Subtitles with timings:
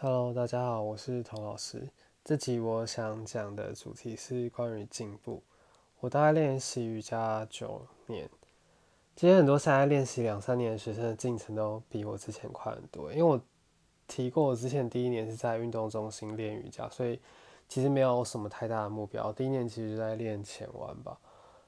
[0.00, 1.88] Hello，大家好，我是童老师。
[2.24, 5.42] 这集我想讲的主题是关于进步。
[5.98, 8.30] 我大概练习瑜伽九年，
[9.16, 13.10] 今天很多现在练习两三年的学生的进程都比我之前快很多。
[13.10, 13.40] 因为我
[14.06, 17.20] 提过，我之前第一年是在运动中心练瑜伽，所以
[17.68, 19.32] 其实没有什么太大的目标。
[19.32, 21.18] 第一年其实就在练前弯吧，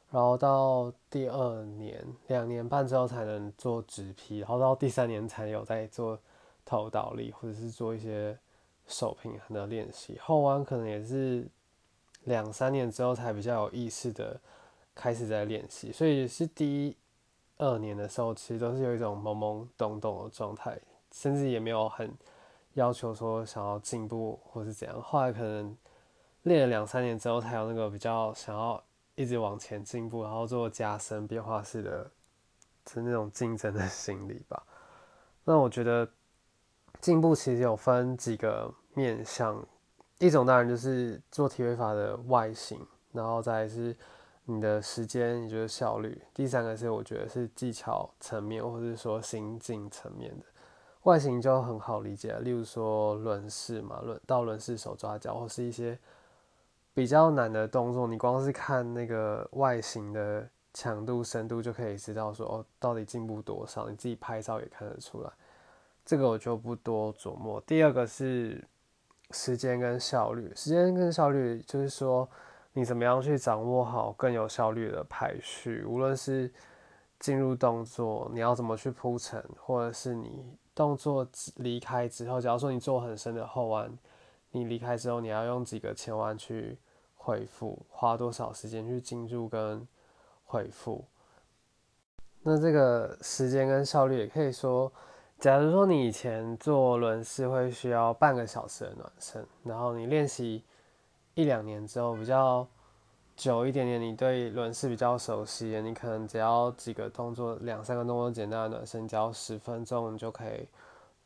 [0.09, 6.17] 然后到第二年两年半之后才能做直劈，然后到第三年才有在做。
[6.65, 8.39] 头倒立，或者是做一些
[8.87, 10.19] 手平衡的练习。
[10.19, 11.49] 后弯可能也是
[12.25, 14.41] 两三年之后才比较有意识的
[14.95, 16.97] 开始在练习，所以是第一
[17.57, 20.79] 二年的时候，其实都是有一种懵懵懂懂的状态，
[21.13, 22.13] 甚至也没有很
[22.75, 25.01] 要求说想要进步或是怎样。
[25.01, 25.77] 后来可能
[26.43, 28.83] 练了两三年之后，才有那个比较想要
[29.15, 32.11] 一直往前进步，然后做加深变化式的，
[32.87, 34.63] 是那种竞争的心理吧。
[35.45, 36.09] 那我觉得。
[37.01, 39.65] 进步其实有分几个面向，
[40.19, 42.79] 一种当然就是做体位法的外形，
[43.13, 43.97] 然后再是
[44.45, 46.21] 你的时间，也就是效率。
[46.35, 50.45] 第三个是我觉得是技巧层面，或者是说心境层面的。
[51.05, 55.99] 外形就很好理解，例如说轮式嘛，轮到轮式手抓脚，或是一些
[56.93, 65.31] 比较难的动作，你光是看那个外形的强度、深度就可以知道说哦，到底进步多少，你自己拍照也看得出来。
[66.05, 67.61] 这个我就不多琢磨。
[67.67, 68.67] 第二个是
[69.31, 72.29] 时间跟效率，时间跟效率就是说
[72.73, 76.53] 你怎么样去掌握好更有效率的排序，无论是
[77.21, 81.25] 进入动作，你要怎么去铺陈，或者是你动作
[81.57, 83.97] 离开之后，假如说你做很深的后弯，
[84.51, 86.77] 你离开之后，你要用几个前弯去
[87.15, 89.87] 恢复，花多少时间去进入跟
[90.45, 91.05] 恢复。
[92.43, 94.93] 那这个时间跟效率也可以说。
[95.41, 100.63] 假如说你以前做轮式会需要半个小时的暖身，然后你练习
[101.33, 102.69] 一两年之后比较
[103.37, 110.69] 久一点点，你对轮式比较熟悉，你可能只要几个动作，两三个动作简单的暖身，只要十分钟，你就可以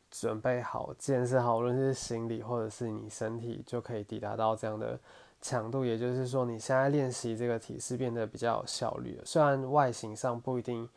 [0.09, 4.97] 准备好、建设好，无论是心理或者是你身体，就可以抵达到这样的
[5.41, 5.83] 强度。
[5.83, 10.87] 也就是说，你现在练习这个体式变得比较有效率了，虽然外形上不一定。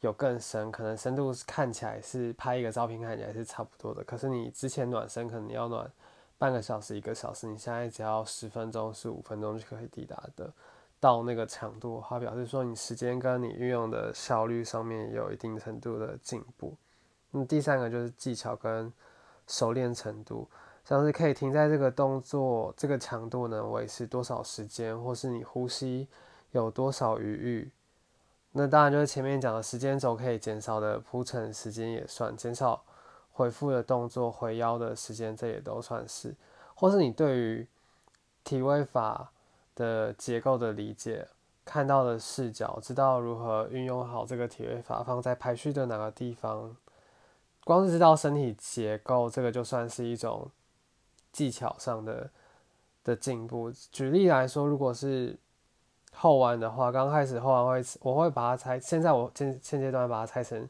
[0.00, 5.90] 有更深，可能深度看起来是拍一个照片看起来是差不多的，可是你之前暖身可能要暖
[6.38, 10.52] 半个小时、一个小时，你现在只要十分钟、十五分钟就可以抵达的
[11.00, 16.76] 到那个强度，它表示说你时间跟你运用的效率上面有一定程度的进步。
[17.32, 18.92] 那第三个就是技巧跟
[19.48, 20.48] 熟练程度，
[20.84, 26.06] 像是可以停在这个动作这个强度能维持多少时间，或是你呼吸
[26.52, 27.72] 有多少余裕。
[28.60, 32.82] 那当然就是前面讲的时间轴可以减少的铺陈时间也算，减少
[33.30, 36.34] 回复的动作回腰的时间，这也都算是。
[36.74, 37.64] 或是你对于
[38.42, 39.30] 体位法
[39.76, 41.28] 的结构的理解，
[41.64, 46.76] 看到的视角，知道如何运用好这个体位法放在排序的哪个地方，
[47.62, 50.50] 光是知道身体结构，这个就算是一种
[51.30, 52.28] 技巧上的
[53.04, 53.70] 的进步。
[53.92, 55.38] 举例来说，如果是
[56.12, 58.80] 后弯的话，刚开始后弯会，我会把它拆。
[58.80, 60.68] 现在我现现阶段把它拆成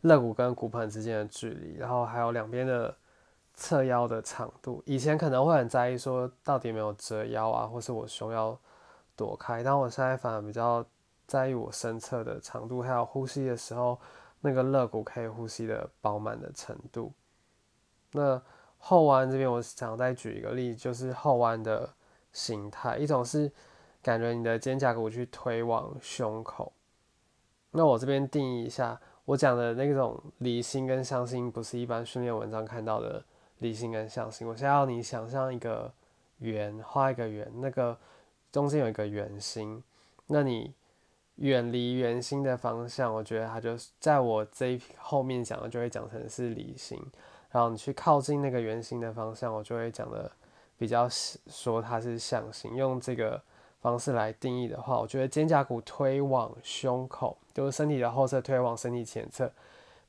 [0.00, 2.96] 肋骨跟骨盆之间的距离，然后还有两边的
[3.54, 4.82] 侧腰的长度。
[4.86, 8.58] 以前可能会很在意说到底有没有折腰啊，或是我胸要
[9.14, 10.84] 躲开，但我现在反而比较
[11.26, 14.00] 在意我身侧的长度，还有呼吸的时候
[14.40, 17.12] 那个肋骨可以呼吸的饱满的程度。
[18.12, 18.40] 那
[18.78, 21.88] 后弯这边，我想再举一个例，就是后弯的
[22.32, 23.52] 形态，一种是。
[24.08, 26.72] 感觉你的肩胛骨去推往胸口，
[27.72, 33.22] 那我这边定义一下，我讲的那种离心跟向心，不是一般训练文章看到的
[33.58, 34.48] 离心跟向心。
[34.48, 35.92] 我现在要你想象一个
[36.38, 37.94] 圆，画一个圆，那个
[38.50, 39.84] 中间有一个圆心，
[40.26, 40.72] 那你
[41.34, 46.98] 远离圆心的方向，我觉得它就在我这一后面讲的就会讲成是离心，
[47.50, 50.32] 然后你去靠近那个圆心的方向，我就会讲的
[50.78, 53.38] 比较说它是向心，用这个。
[53.80, 59.50] 方式来定义的话，我觉得肩胛骨推往胸口，就是身体的后侧推往身体前侧，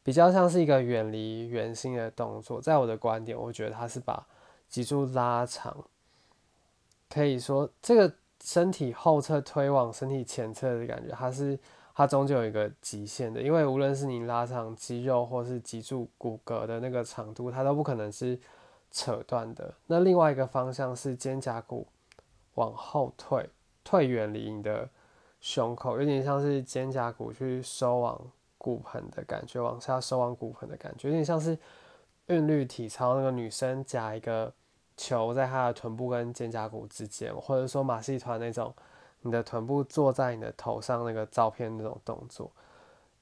[0.03, 2.59] 比较像是一个远离圆心的动作。
[2.59, 4.25] 在我的观点，我觉得它是把
[4.67, 5.85] 脊柱拉长，
[7.09, 8.11] 可以说这个
[8.43, 11.59] 身体后侧推往身体前侧的感觉，它是
[11.93, 13.39] 它终究有一个极限的。
[13.39, 18.39] 因为无论是你拉长肌肉或是脊柱骨骼的那个长度，它都不可能是
[18.89, 19.75] 扯断的。
[19.85, 21.87] 那另外一个方向是肩胛骨
[22.55, 23.47] 往后退。
[23.89, 24.87] 退远离你的
[25.39, 28.21] 胸口，有点像是肩胛骨去收往
[28.55, 31.57] 骨盆的感觉，往下收往骨盆的感觉，有点像是
[32.27, 34.53] 韵律体操那个女生夹一个
[34.95, 38.71] 球在她的臀部跟肩胛骨之间，或者说马戏团那种
[39.21, 42.51] 你的臀部坐在你的头上那个照片那种动作，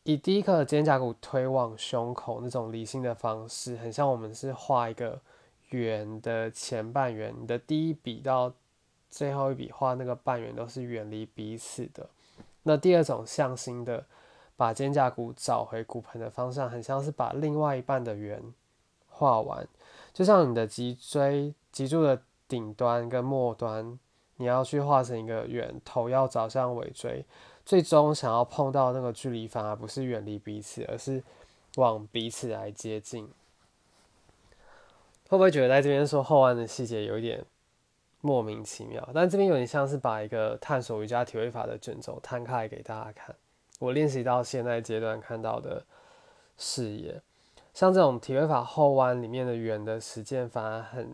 [0.03, 5.21] 以第一个肩胛骨推往胸口那种离心的方式，很像我们是画一个
[5.69, 8.53] 圆的前半圆，你的第一笔到
[9.09, 12.09] 最后一笔画那个半圆都是远离彼此的。
[12.63, 14.05] 那第二种向心的，
[14.55, 18.41] 把肩胛骨找回骨盆的方向，很像是把另外一半的圆
[19.07, 19.67] 画完，
[20.13, 23.97] 就像你的脊椎脊柱的顶端跟末端，
[24.35, 27.25] 你要去画成一个圆，头要找向尾椎，
[27.65, 31.23] 最终想要碰到那个距离，反而不是远离彼此，而是
[31.75, 33.29] 往彼此来接近。
[35.29, 37.45] 会不会觉得在这边说后弯的细节有一点？
[38.27, 43.33] 莫名其妙，但这边有点像是把一个探索瑜伽体位法的卷轴摊开给大家看。
[43.79, 45.81] 我练习到现在阶段看到的
[46.57, 47.21] 视野，
[47.73, 51.09] 像这种体位法后弯里面的圆的实践，反而很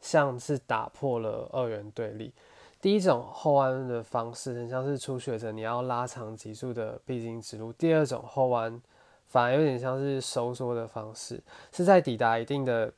[0.00, 2.32] 像是打破了二元对立。
[2.80, 8.80] 第一种后弯的方式，很像是初学者你要拉长脊柱的必经之路；第二种后弯，
[9.26, 12.90] 反而有点像是收缩的方式，是在抵达一定的。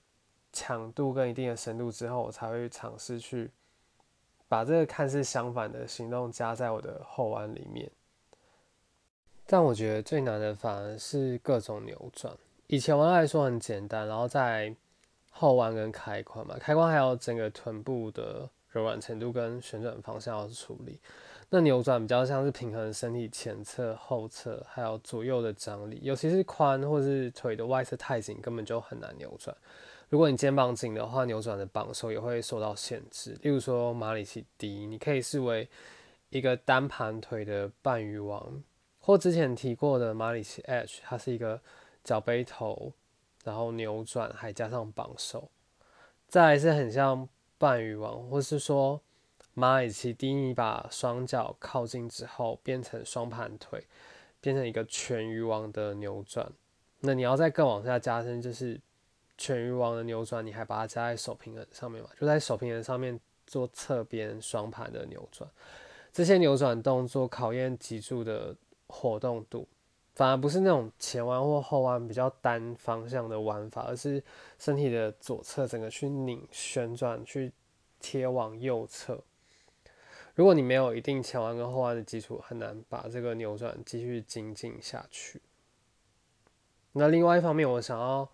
[0.56, 3.50] 强度跟一定的深度之后，我才会尝试去
[4.48, 7.90] 把这个看似相反的行动加在我的后弯里面。
[9.44, 12.34] 但我觉得最难的反而是各种扭转。
[12.68, 14.74] 以前弯来说很简单，然后在
[15.30, 20.98] 后弯跟开髋嘛，开髋还有整个臀部的柔软程度跟旋转方向要处理。
[21.48, 29.56] 那扭转比较像是平衡身体前侧、后侧还有左右的张力，尤其是髋或是腿的外侧太紧，根本就很难扭转。
[30.08, 33.36] 如果你肩膀紧的话，扭转的绑手也会受到限制。
[33.42, 35.68] 例如说马里奇 D，你可以视为
[36.30, 38.62] 一个单盘腿的半鱼王，
[39.00, 41.60] 或之前提过的马里奇 H，它是一个
[42.04, 42.92] 脚背头，
[43.42, 45.50] 然后扭转还加上绑手。
[46.28, 47.28] 再来是很像
[47.58, 49.00] 半鱼王，或是说
[49.54, 53.84] 马里奇 D，你把双脚靠近之后变成双盘腿，
[54.40, 56.52] 变成一个全鱼王的扭转。
[57.00, 58.80] 那你要再更往下加深，就是。
[59.38, 62.08] 全鱼王的扭转，你还把它加在手平衡上面嘛？
[62.18, 65.48] 就在手平衡上面做侧边双盘的扭转，
[66.12, 68.56] 这些扭转动作考验脊柱的
[68.86, 69.68] 活动度，
[70.14, 74.24] 反而不是那种前弯或后弯比较单方向的玩法，而是
[74.58, 77.52] 身体的左侧整个去拧旋转，去
[78.00, 79.22] 贴往右侧。
[80.34, 85.42] 如果你没有一定前弯跟后弯的基础，很难把这个扭转继续精进下去。
[86.92, 88.26] 那另外一方面，我想要。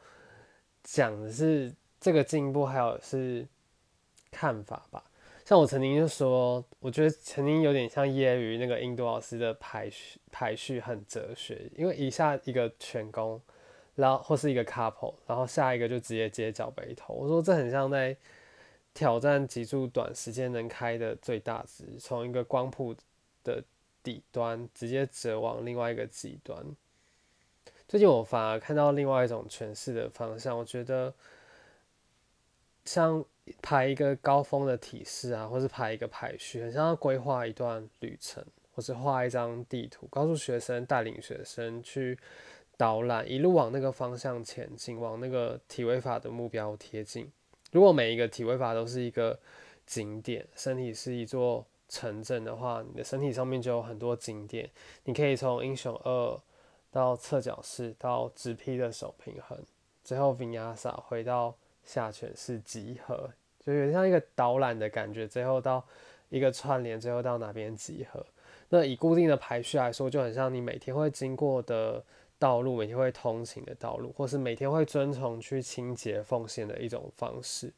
[0.82, 3.46] 讲的是这个进步，还有是
[4.30, 5.04] 看法吧。
[5.44, 11.70] 像我曾经就说，我觉得曾经有点像业余那个印度老师的排序，排序很哲学。
[11.76, 13.40] 因为一下一个全弓，
[13.96, 17.14] 然后或是一个 couple，然后下一个就直接接脚背头。
[17.14, 18.16] 我说这很像在
[18.94, 22.94] 挑战脊柱短时间能开的最大值，从一个光谱
[23.42, 23.62] 的
[24.02, 26.64] 底端直接折往另外一个极端。
[27.92, 31.12] 最近我反而看到另外一种诠释的方向，我觉得
[32.86, 33.22] 像
[33.60, 38.42] 排一个高峰的体式啊，或是排一个排序，很像要规划一段旅程，
[38.74, 42.18] 或是画一张地图，告诉学生，带领学生去
[42.78, 47.30] 导览，一路往那个方向前进，往那个体位法的目标贴近。
[47.72, 49.38] 如果每一个体位法都是一个
[49.84, 54.70] 景点，身体是一座城镇的话，你的身体上面就有很多景点，
[55.04, 56.40] 你可以从英雄二。
[56.92, 59.58] 到侧脚式，到直劈的手平衡，
[60.04, 63.30] 最后 Vinyasa 回到下犬式集合，
[63.64, 65.26] 就有点像一个导览的感觉。
[65.26, 65.82] 最后到
[66.28, 68.24] 一个串联，最后到哪边集合？
[68.68, 72.04] 那以固定的排序来说，就很像你每天会经过的
[72.38, 77.72] 道路，每天会通勤的道路，或是每天会遵从去清洁奉献的一种方式。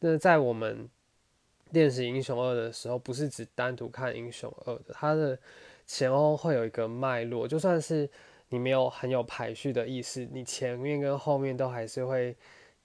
[0.00, 0.88] 那在我们
[1.70, 5.38] 练习英雄二的时候，不是只单独看英雄二的，它的。
[5.86, 8.08] 前后会有一个脉络，就算是
[8.48, 12.34] 你没有很有排序的意识，你前面跟后面都还是会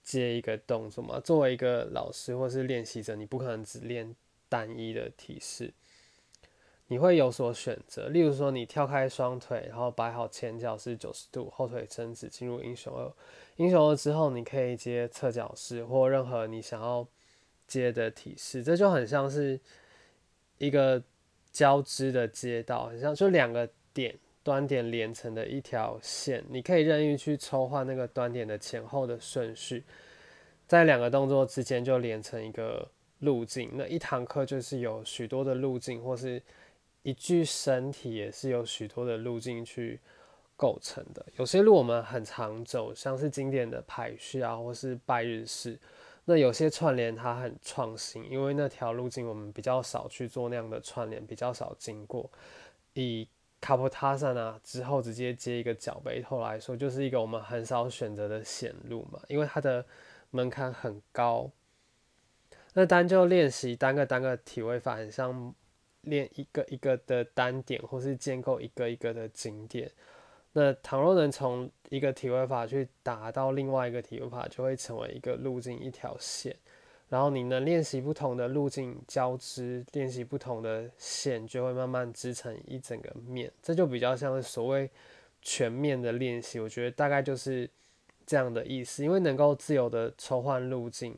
[0.04, 1.20] 接一个动作嘛。
[1.20, 4.16] 作为一个老师或是练习者，你不可能只练
[4.50, 5.74] 单一的体式，
[6.88, 8.10] 你会有所选择。
[8.10, 13.12] 例如说，你跳开双腿，然后摆好前脚是九十度，后腿伸直进入英雄二。
[13.56, 17.08] 英雄二之后，你可以接侧脚式或任何你想要
[17.66, 19.60] 接的体式，这就很像是
[20.58, 21.02] 一个。
[21.60, 29.84] 交织的街道很像，就两个点端点连成的一条线，你可以任意去抽换那个端点的前后的顺序，
[30.66, 32.90] 在两个动作之间就连成一个
[33.20, 33.72] 路径。
[33.74, 36.42] 那一堂课就是有许多的路径，或是
[37.04, 40.00] 一具身体也是有许多的路径去
[40.56, 41.26] 构成的。
[41.36, 45.78] 有些路我们很常走，像是经典的排序啊，或是拜日式。
[46.30, 52.30] 那有些串联它很创新，因为那条路径我们比较少去做那样的串联，比较少经过。
[52.94, 53.28] 以
[53.60, 59.84] 卡普塔山啊之后直接接一个脚背头来说，就是一个我们很少选择的险路嘛，因为它的
[60.30, 61.50] 门槛很高。
[62.74, 65.56] 那单就练习单个单个体位法，很像
[66.02, 69.92] 练一个一个的单点，或是建构一个一个的景点。
[70.54, 76.56] 那倘若能从一个体位法去达到另外一个体位法，就会成为一个路径一条线。
[77.08, 83.52] 然后你能练习不同的路径交织，练习不同的线，就会慢慢织成一整个面。
[83.62, 84.90] 这就比较像是所谓
[85.42, 86.60] 全面的练习。
[86.60, 87.70] 我觉得大概就是
[88.26, 91.18] 这样的意思，因为能够自由的抽换路径，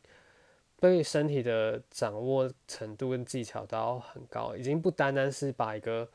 [0.80, 6.10] 对身体的掌握程度跟技巧都要很高，已经不单单是把一个。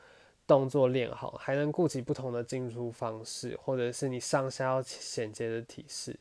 [0.46, 6.18] 动作练好，还能顾及不同的进出方式，或者是你上下要衔接的体式。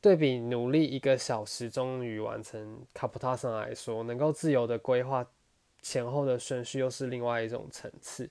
[0.00, 5.26] 对比努力一个小时终于完成卡普塔森来说，能够自由的规划
[5.80, 8.28] 前后的顺序，又是另外一种层次。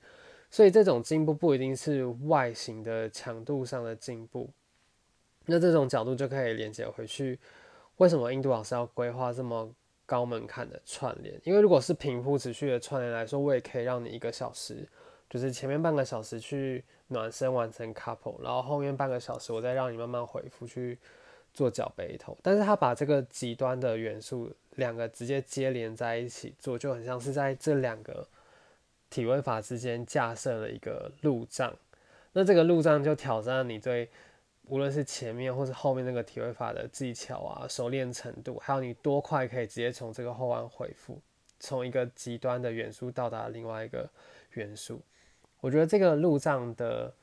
[0.52, 4.50] 所以这种进步不一定是外形的强度上的进步。
[5.46, 7.40] 那这种角度就可以连接回去，
[7.98, 9.74] 为什么印度老师要规划这么？
[10.06, 14.88] 高门槛的串联，因为如果是平铺持续的串联来说，我也可以让你一个小时，
[15.30, 21.00] 就是前面半个小时去暖身完成 couple，然后后面半个小时我再让你慢慢回复去
[21.54, 22.38] 做脚背头。
[22.44, 28.28] 但是他把这个极端的元素两个直接接连在一起做，就很像是在这两个
[29.10, 31.74] 体位法之间架设了一个路障，
[32.34, 34.10] 那这个路障就挑战你对。
[34.68, 41.22] 无论是前面或是后面那个体位法的技巧啊、熟练程度，还有你多快可以直接从这个后弯回复，
[41.60, 44.10] 从一个极端的元素到达另外一个
[44.54, 45.02] 元素，
[45.60, 47.14] 我觉得这个路障的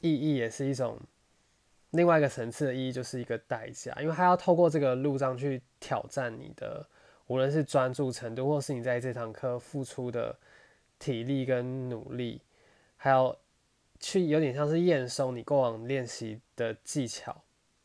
[0.00, 0.98] 意义也是一种
[1.90, 6.86] 另外一个层次的意义，就是一个代价，因为它要透过这个路障去挑战你的，
[7.26, 10.38] 无论是专注程度，或是你在这堂课付出的
[10.98, 12.40] 体力跟努力，
[12.96, 13.36] 还有。
[14.02, 17.42] 去有点像是验收你过往练习的技巧，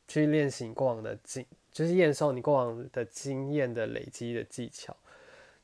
[0.08, 4.98] 去练习过往的经，就是验收你过往的经验的累积的技巧。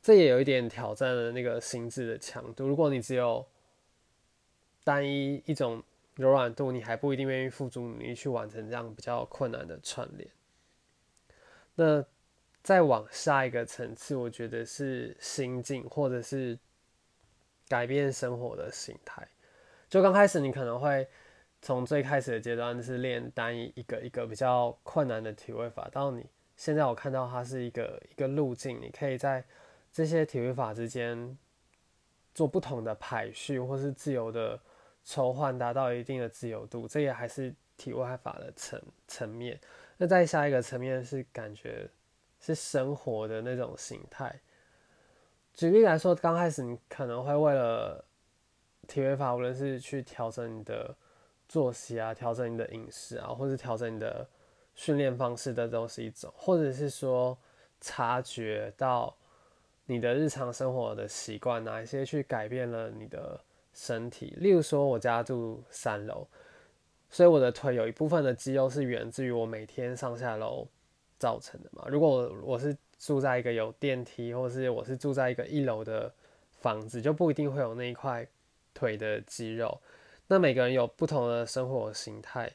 [0.02, 2.68] 这也有一点挑战了那个心智的强度。
[2.68, 3.44] 如果你只有
[4.84, 5.82] 单一一种
[6.16, 10.30] 柔软度，你还不一定愿意付诸努力去完成这样比较困难的串联。
[11.76, 12.06] 那
[12.62, 16.60] 再往下一个层次，我觉得是心境，或者是
[17.68, 19.28] 改变生活的心态。
[19.94, 21.08] 就刚开始，你可能会
[21.62, 29.46] 从最开始的阶段是练单一一个一个比较困难的体位法，到你现在我看到它是一个一个路径，你可以在
[29.92, 31.38] 这些体位法之间
[32.34, 34.60] 做不同的排序，或是自由的
[35.04, 36.88] 抽换，达到一定的自由度。
[36.88, 39.62] 这也还是体位法的层层面。
[39.98, 41.88] 那再下一个层面是感觉
[42.40, 44.42] 是生活的那种形态。
[45.54, 48.04] 举例来说，刚开始你可能会为了
[48.88, 50.96] 体位法无论是去调整你的
[51.48, 54.28] 作息啊，调整你的饮食啊，或是调整你的
[54.76, 57.38] 训练方式的都是一种，或者是说
[57.80, 59.16] 察觉到
[59.86, 63.40] 你的日常生活的习惯哪一些去改变了你的
[63.74, 64.34] 身体。
[64.38, 66.28] 例如说，我家住三楼，
[67.10, 70.68] 所以我的腿有一部分的肌肉是源自于我每天上下楼
[71.20, 71.86] 造成的嘛。
[71.88, 76.12] 如果我是住在一个有电梯，或是我是住在一个一楼的
[76.52, 78.28] 房子，就不一定会有那一块。
[78.74, 79.80] 腿的肌肉，
[80.28, 82.52] 那每个人有不同的生活形态，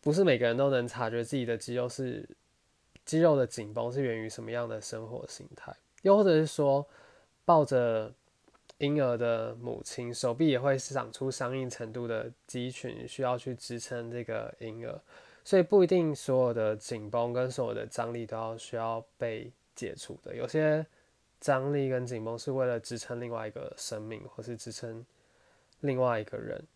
[0.00, 2.28] 不是每个人都能察觉自己的肌肉是
[3.04, 6.86] 肌肉的紧绷是源于什么样的生活形态，又或者是说
[7.44, 8.12] 抱着
[8.78, 15.00] 婴儿的母亲手臂也会长出相应程度的肌群，需要去支撑这个婴儿，
[15.44, 20.84] 所以不一定所有的紧绷跟所有的张力都要需要被解除的，有些
[21.40, 25.04] 张力跟紧绷是为了支撑另外一个生命，或是支撑。
[25.80, 26.66] 另外一个人，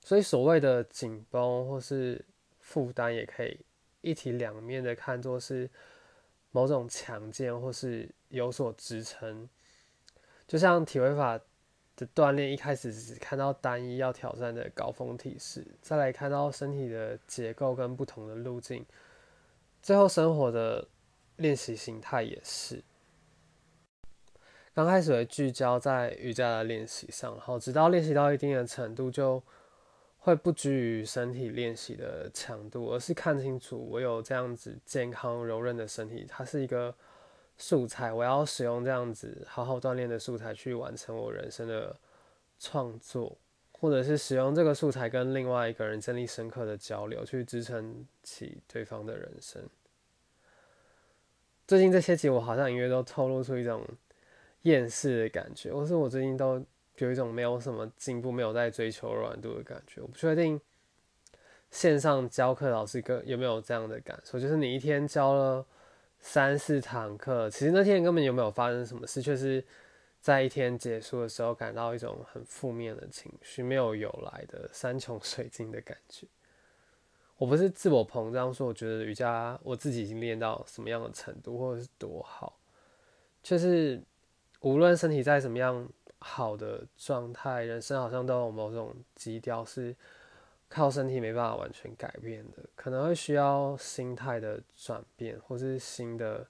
[0.00, 2.24] 所以所谓的紧绷或是
[2.60, 3.60] 负担，也可以
[4.00, 5.68] 一体两面的看作是
[6.52, 9.48] 某种强健或是有所支撑。
[10.46, 11.38] 就像体位法
[11.96, 18.86] 的锻炼，一开始只看到单一要挑战的高峰体式，再来看到身体的结构跟不同的路径，
[19.82, 20.86] 最后生活的
[21.36, 22.82] 练习形态也是。
[24.76, 29.42] 刚开始会聚焦在瑜伽的练习上，然后直到练习到一定的程度，就
[30.18, 36.94] 会不拘于身体练习的强度，而是看清楚我有这样子健康柔韧的身体，它是一个
[37.56, 41.96] 素材，我要使用这样子好好锻炼的素材去完成我人生的
[42.58, 43.34] 创作，
[43.72, 49.62] 或者是使用这个素材跟另外一个人建立深刻的交流，去支撑起对方的人生。
[51.66, 53.82] 最近这些集我好像隐约都透露出一种
[54.66, 56.60] 厌世的感觉，或是我最近都
[56.98, 60.00] 有一种没有什么进步，没有在追求软度的感觉。
[60.00, 60.60] 我不确定
[61.70, 65.64] 线上教课老师跟有没有这样的感受，就是你一天教了
[66.18, 69.64] 三四堂课，其实那天根本有没有发生什么事，却是
[70.20, 76.26] 在一天结束的时候感到一种很负面的情绪，没有由来的山穷水尽的感觉。
[77.38, 82.58] 我不是自我膨胀，说我觉得瑜伽我自己已经练到什么样的程度，或者是多好，
[83.42, 84.02] 就是
[84.66, 89.94] 无论身体在什么样好的状态，人生好像都有某种基调是
[90.68, 96.48] 靠身体没办法完全改变的，可能会需要心态的转变，或是新的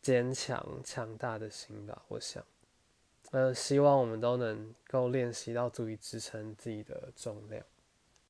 [0.00, 2.02] 坚强强大的心吧。
[2.08, 2.42] 我想，
[3.30, 7.62] 呃，希望我们都能够练习到足以支撑自己的重量。